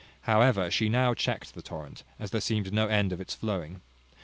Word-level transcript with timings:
However, 0.21 0.71
she 0.71 0.89
now 0.89 1.13
checked 1.13 1.53
the 1.53 1.61
torrent, 1.61 2.03
as 2.17 2.31
there 2.31 2.41
seemed 2.41 2.73
no 2.73 2.87
end 2.87 3.13
of 3.13 3.21
its 3.21 3.35
flowing. 3.35 3.81